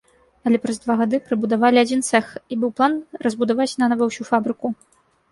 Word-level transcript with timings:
Але 0.49 0.59
праз 0.61 0.77
два 0.83 0.93
гады 1.01 1.17
прыбудавалі 1.25 1.77
адзін 1.81 2.01
цэх, 2.07 2.31
і 2.55 2.57
быў 2.63 2.71
план 2.79 2.95
разбудаваць 3.27 3.67
нанава 3.83 4.03
ўсю 4.09 4.23
фабрыку. 4.31 4.67